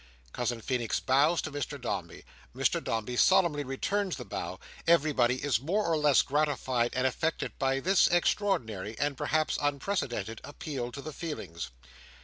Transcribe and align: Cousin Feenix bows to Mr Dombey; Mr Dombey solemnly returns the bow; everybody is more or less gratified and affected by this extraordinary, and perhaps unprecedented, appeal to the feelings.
Cousin 0.33 0.61
Feenix 0.61 0.99
bows 0.99 1.43
to 1.43 1.51
Mr 1.51 1.79
Dombey; 1.79 2.25
Mr 2.55 2.83
Dombey 2.83 3.15
solemnly 3.15 3.63
returns 3.63 4.15
the 4.15 4.25
bow; 4.25 4.59
everybody 4.87 5.35
is 5.43 5.59
more 5.61 5.85
or 5.85 5.95
less 5.95 6.23
gratified 6.23 6.89
and 6.95 7.05
affected 7.05 7.51
by 7.59 7.79
this 7.79 8.07
extraordinary, 8.07 8.97
and 8.97 9.15
perhaps 9.15 9.59
unprecedented, 9.61 10.41
appeal 10.43 10.91
to 10.91 11.03
the 11.03 11.13
feelings. 11.13 11.69